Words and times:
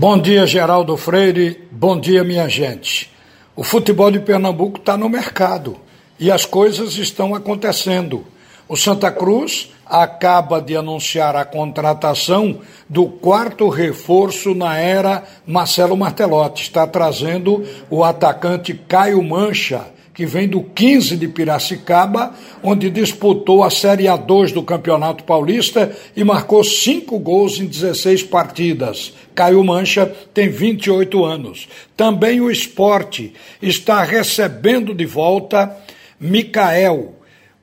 Bom 0.00 0.16
dia, 0.16 0.46
Geraldo 0.46 0.96
Freire. 0.96 1.66
Bom 1.72 1.98
dia, 1.98 2.22
minha 2.22 2.48
gente. 2.48 3.10
O 3.56 3.64
futebol 3.64 4.12
de 4.12 4.20
Pernambuco 4.20 4.78
está 4.78 4.96
no 4.96 5.08
mercado 5.08 5.76
e 6.20 6.30
as 6.30 6.46
coisas 6.46 6.96
estão 6.96 7.34
acontecendo. 7.34 8.24
O 8.68 8.76
Santa 8.76 9.10
Cruz 9.10 9.72
acaba 9.84 10.62
de 10.62 10.76
anunciar 10.76 11.34
a 11.34 11.44
contratação 11.44 12.60
do 12.88 13.06
quarto 13.06 13.68
reforço 13.68 14.54
na 14.54 14.78
era 14.78 15.24
Marcelo 15.44 15.96
Martelotti. 15.96 16.62
Está 16.62 16.86
trazendo 16.86 17.66
o 17.90 18.04
atacante 18.04 18.74
Caio 18.74 19.20
Mancha, 19.20 19.84
que 20.18 20.26
vem 20.26 20.48
do 20.48 20.64
15 20.64 21.16
de 21.16 21.28
Piracicaba, 21.28 22.34
onde 22.60 22.90
disputou 22.90 23.62
a 23.62 23.70
Série 23.70 24.06
A2 24.06 24.52
do 24.52 24.64
Campeonato 24.64 25.22
Paulista 25.22 25.96
e 26.16 26.24
marcou 26.24 26.64
cinco 26.64 27.20
gols 27.20 27.60
em 27.60 27.66
16 27.66 28.24
partidas. 28.24 29.14
Caio 29.32 29.62
Mancha 29.62 30.12
tem 30.34 30.48
28 30.48 31.24
anos. 31.24 31.68
Também 31.96 32.40
o 32.40 32.50
esporte 32.50 33.32
está 33.62 34.02
recebendo 34.02 34.92
de 34.92 35.06
volta 35.06 35.72
Micael. 36.18 37.14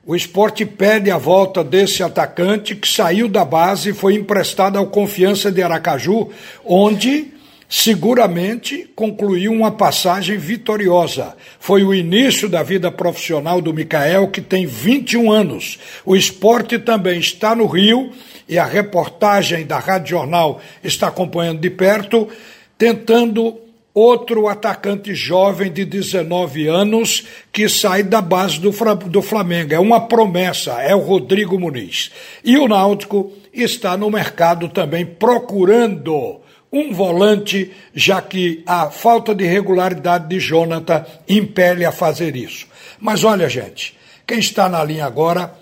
O 0.06 0.16
esporte 0.16 0.64
pede 0.64 1.10
a 1.10 1.18
volta 1.18 1.62
desse 1.62 2.02
atacante 2.02 2.74
que 2.74 2.88
saiu 2.88 3.28
da 3.28 3.44
base 3.44 3.90
e 3.90 3.92
foi 3.92 4.14
emprestado 4.14 4.78
ao 4.78 4.86
Confiança 4.86 5.52
de 5.52 5.62
Aracaju, 5.62 6.30
onde 6.64 7.35
seguramente 7.68 8.88
concluiu 8.94 9.52
uma 9.52 9.70
passagem 9.70 10.38
vitoriosa. 10.38 11.36
Foi 11.58 11.82
o 11.82 11.94
início 11.94 12.48
da 12.48 12.62
vida 12.62 12.90
profissional 12.90 13.60
do 13.60 13.74
Micael, 13.74 14.28
que 14.28 14.40
tem 14.40 14.66
21 14.66 15.30
anos. 15.30 15.78
O 16.04 16.14
esporte 16.14 16.78
também 16.78 17.18
está 17.18 17.54
no 17.54 17.66
Rio 17.66 18.12
e 18.48 18.58
a 18.58 18.64
reportagem 18.64 19.66
da 19.66 19.78
Rádio 19.78 20.10
Jornal 20.10 20.60
está 20.82 21.08
acompanhando 21.08 21.60
de 21.60 21.70
perto, 21.70 22.28
tentando 22.78 23.58
outro 23.92 24.46
atacante 24.46 25.14
jovem 25.14 25.72
de 25.72 25.84
19 25.84 26.68
anos 26.68 27.24
que 27.50 27.66
sai 27.66 28.02
da 28.02 28.20
base 28.20 28.60
do, 28.60 28.70
do 29.08 29.22
Flamengo. 29.22 29.72
É 29.72 29.80
uma 29.80 30.02
promessa, 30.02 30.82
é 30.82 30.94
o 30.94 31.00
Rodrigo 31.00 31.58
Muniz. 31.58 32.12
E 32.44 32.58
o 32.58 32.68
Náutico 32.68 33.32
está 33.52 33.96
no 33.96 34.10
mercado 34.10 34.68
também 34.68 35.04
procurando 35.06 36.40
um 36.72 36.92
volante, 36.92 37.72
já 37.94 38.20
que 38.20 38.62
a 38.66 38.90
falta 38.90 39.34
de 39.34 39.44
regularidade 39.44 40.28
de 40.28 40.38
Jonathan 40.38 41.04
impele 41.28 41.84
a 41.84 41.92
fazer 41.92 42.36
isso. 42.36 42.66
Mas 43.00 43.24
olha, 43.24 43.48
gente, 43.48 43.96
quem 44.26 44.38
está 44.38 44.68
na 44.68 44.82
linha 44.82 45.06
agora 45.06 45.54